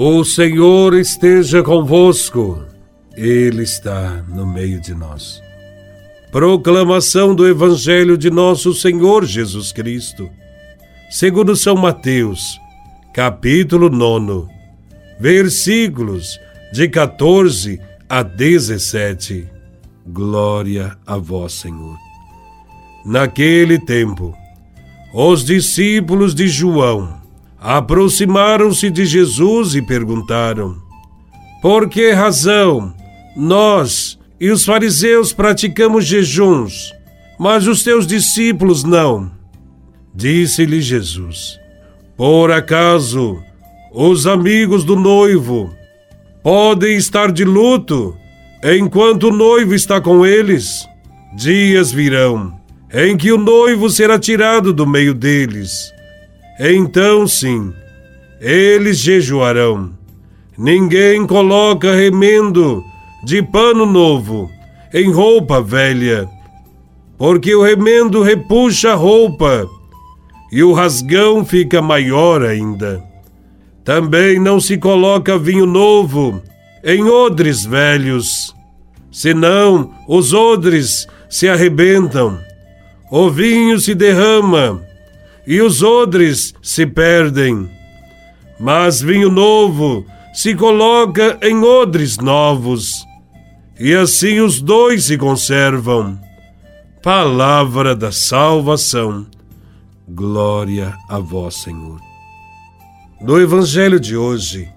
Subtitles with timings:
[0.00, 2.64] O Senhor esteja convosco,
[3.16, 5.42] Ele está no meio de nós.
[6.30, 10.30] Proclamação do Evangelho de Nosso Senhor Jesus Cristo,
[11.10, 12.60] segundo São Mateus,
[13.12, 14.48] capítulo 9,
[15.18, 16.38] versículos
[16.72, 19.48] de 14 a 17.
[20.06, 21.98] Glória a Vós, Senhor.
[23.04, 24.32] Naquele tempo,
[25.12, 27.18] os discípulos de João
[27.60, 30.76] aproximaram-se de Jesus e perguntaram:
[31.60, 32.94] Por que razão
[33.36, 36.92] nós e os fariseus praticamos jejuns,
[37.38, 39.30] mas os teus discípulos não?
[40.14, 41.58] Disse-lhe Jesus:
[42.16, 43.42] Por acaso
[43.92, 45.74] os amigos do noivo
[46.42, 48.16] podem estar de luto
[48.62, 50.86] enquanto o noivo está com eles?
[51.36, 52.58] Dias virão
[52.92, 55.92] em que o noivo será tirado do meio deles.
[56.58, 57.72] Então sim,
[58.40, 59.90] eles jejuarão.
[60.56, 62.82] Ninguém coloca remendo
[63.24, 64.50] de pano novo
[64.92, 66.28] em roupa velha,
[67.16, 69.68] porque o remendo repuxa a roupa
[70.50, 73.02] e o rasgão fica maior ainda.
[73.84, 76.42] Também não se coloca vinho novo
[76.82, 78.54] em odres velhos,
[79.12, 82.38] senão os odres se arrebentam
[83.10, 84.82] o vinho se derrama
[85.48, 87.70] e os odres se perdem.
[88.60, 93.02] Mas vinho novo se coloca em odres novos,
[93.80, 96.20] e assim os dois se conservam.
[97.02, 99.26] Palavra da salvação.
[100.06, 101.98] Glória a vós, Senhor.
[103.18, 104.68] No Evangelho de hoje,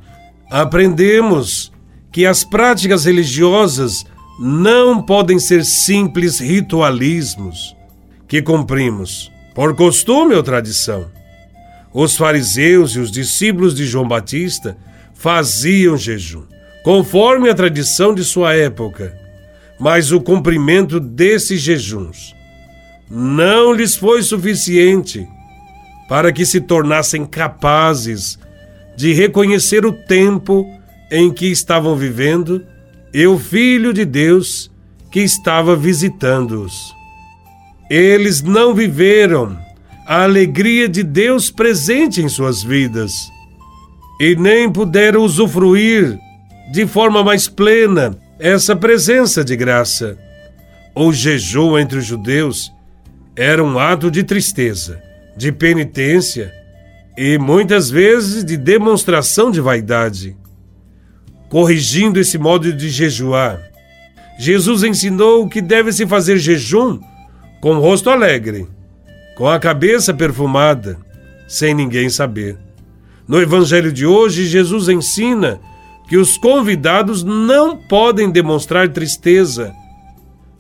[0.50, 1.69] aprendemos
[2.13, 4.06] que as práticas religiosas
[4.39, 7.75] não podem ser simples ritualismos
[8.25, 11.09] que cumprimos, por costume ou tradição.
[11.94, 14.77] Os fariseus e os discípulos de João Batista
[15.13, 16.44] faziam jejum,
[16.83, 19.16] conforme a tradição de sua época,
[19.79, 22.35] mas o cumprimento desses jejuns
[23.09, 25.28] não lhes foi suficiente
[26.07, 28.40] para que se tornassem capazes
[28.95, 30.66] de reconhecer o tempo
[31.11, 32.66] em que estavam vivendo
[33.13, 34.72] e o Filho de Deus
[35.11, 37.00] que estava visitando-os.
[37.91, 39.59] Eles não viveram
[40.07, 43.29] a alegria de Deus presente em suas vidas
[44.18, 46.18] e nem puderam usufruir
[46.72, 50.18] de forma mais plena essa presença de graça.
[50.96, 52.72] O jejum entre os judeus
[53.35, 54.97] era um ato de tristeza,
[55.35, 56.50] de penitência
[57.18, 60.38] e muitas vezes de demonstração de vaidade.
[61.50, 63.59] Corrigindo esse modo de jejuar,
[64.40, 66.97] Jesus ensinou que deve-se fazer jejum
[67.61, 68.67] com o rosto alegre,
[69.35, 70.97] com a cabeça perfumada,
[71.47, 72.57] sem ninguém saber.
[73.27, 75.61] No Evangelho de hoje, Jesus ensina
[76.09, 79.73] que os convidados não podem demonstrar tristeza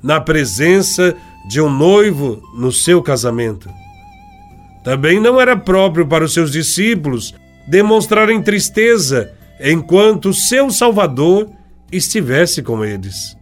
[0.01, 1.15] na presença
[1.49, 3.69] de um noivo no seu casamento.
[4.83, 7.33] Também não era próprio para os seus discípulos
[7.67, 11.49] demonstrarem tristeza enquanto seu Salvador
[11.91, 13.35] estivesse com eles.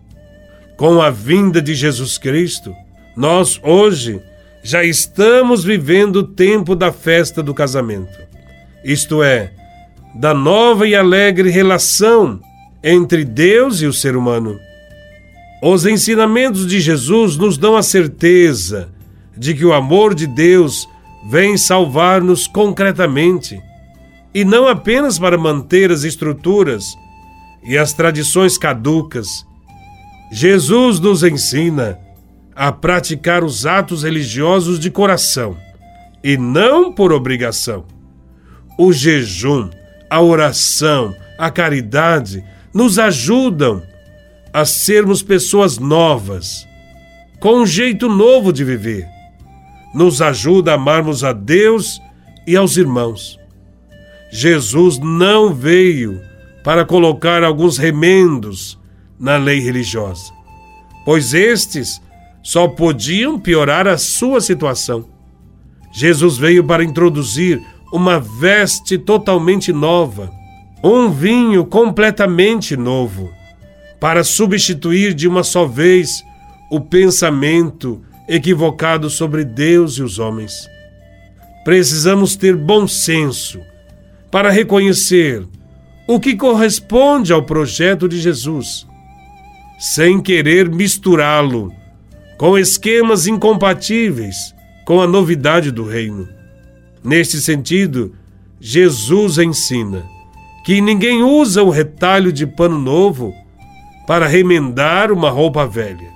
[0.75, 2.73] Com a vinda de Jesus Cristo,
[3.15, 4.21] nós hoje
[4.63, 8.17] já estamos vivendo o tempo da festa do casamento,
[8.83, 9.51] isto é,
[10.15, 12.39] da nova e alegre relação
[12.83, 14.59] entre Deus e o ser humano.
[15.61, 18.89] Os ensinamentos de Jesus nos dão a certeza
[19.35, 20.87] de que o amor de Deus
[21.29, 23.61] vem salvar-nos concretamente
[24.33, 26.85] e não apenas para manter as estruturas
[27.63, 29.27] e as tradições caducas.
[30.31, 31.97] Jesus nos ensina
[32.59, 35.55] a praticar os atos religiosos de coração
[36.21, 37.85] e não por obrigação.
[38.77, 39.69] O jejum,
[40.09, 42.43] a oração, a caridade
[42.73, 43.81] nos ajudam
[44.51, 46.67] a sermos pessoas novas,
[47.39, 49.07] com um jeito novo de viver.
[49.95, 52.01] Nos ajuda a amarmos a Deus
[52.45, 53.39] e aos irmãos.
[54.33, 56.19] Jesus não veio
[56.61, 58.77] para colocar alguns remendos
[59.17, 60.33] na lei religiosa,
[61.05, 62.01] pois estes
[62.41, 65.05] só podiam piorar a sua situação.
[65.91, 70.31] Jesus veio para introduzir uma veste totalmente nova,
[70.83, 73.31] um vinho completamente novo,
[73.99, 76.23] para substituir de uma só vez
[76.71, 80.69] o pensamento equivocado sobre Deus e os homens.
[81.65, 83.59] Precisamos ter bom senso
[84.31, 85.45] para reconhecer
[86.07, 88.87] o que corresponde ao projeto de Jesus,
[89.79, 91.73] sem querer misturá-lo
[92.39, 94.55] com esquemas incompatíveis
[94.85, 96.25] com a novidade do reino.
[97.03, 98.15] Neste sentido,
[98.61, 100.05] Jesus ensina
[100.63, 103.33] que ninguém usa um retalho de pano novo
[104.07, 106.09] para remendar uma roupa velha,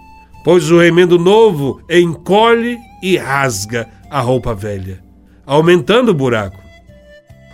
[0.46, 5.04] pois o remendo novo encolhe e rasga a roupa velha,
[5.46, 6.64] aumentando o buraco.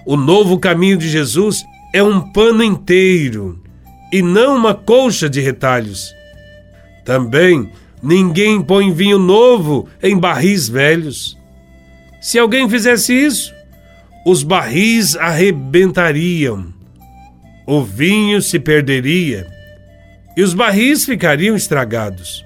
[0.06, 3.64] O novo caminho de Jesus é um pano inteiro
[4.14, 6.14] e não uma colcha de retalhos.
[7.04, 7.72] Também
[8.02, 11.38] ninguém põe vinho novo em barris velhos.
[12.22, 13.54] Se alguém fizesse isso,
[14.26, 16.74] os barris arrebentariam,
[17.66, 19.48] o vinho se perderia
[20.36, 22.46] e os barris ficariam estragados.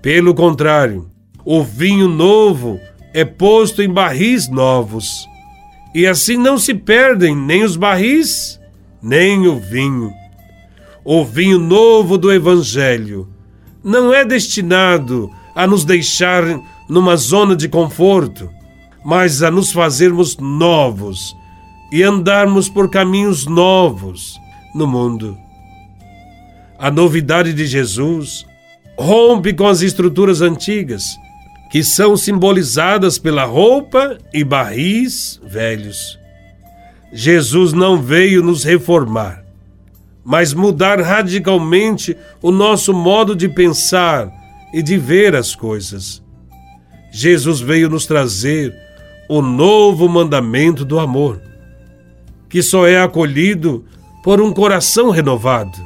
[0.00, 1.08] Pelo contrário,
[1.44, 2.80] o vinho novo
[3.14, 5.26] é posto em barris novos
[5.94, 8.58] e assim não se perdem nem os barris,
[9.02, 10.12] nem o vinho.
[11.04, 13.28] O vinho novo do Evangelho
[13.82, 16.42] não é destinado a nos deixar
[16.88, 18.50] numa zona de conforto,
[19.04, 21.36] mas a nos fazermos novos
[21.90, 24.38] e andarmos por caminhos novos
[24.74, 25.36] no mundo.
[26.78, 28.46] A novidade de Jesus
[28.98, 31.04] rompe com as estruturas antigas
[31.70, 36.18] que são simbolizadas pela roupa e barris velhos.
[37.12, 39.41] Jesus não veio nos reformar,
[40.24, 44.30] mas mudar radicalmente o nosso modo de pensar
[44.72, 46.22] e de ver as coisas.
[47.10, 48.74] Jesus veio nos trazer
[49.28, 51.40] o novo mandamento do amor,
[52.48, 53.84] que só é acolhido
[54.22, 55.78] por um coração renovado,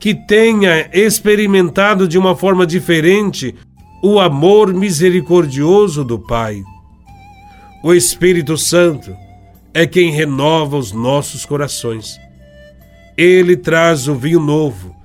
[0.00, 3.54] que tenha experimentado de uma forma diferente
[4.02, 6.62] o amor misericordioso do Pai.
[7.84, 9.14] O Espírito Santo
[9.72, 12.18] é quem renova os nossos corações.
[13.16, 14.96] Ele traz o vinho novo,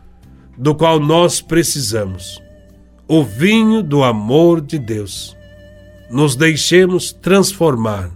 [0.58, 2.42] do qual nós precisamos,
[3.08, 5.36] o vinho do amor de Deus.
[6.10, 8.10] Nos deixemos transformar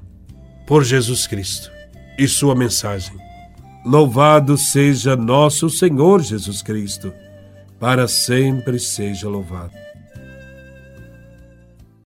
[0.65, 1.69] por Jesus Cristo
[2.17, 3.15] e Sua mensagem.
[3.85, 7.11] Louvado seja nosso Senhor Jesus Cristo,
[7.79, 9.73] para sempre seja louvado.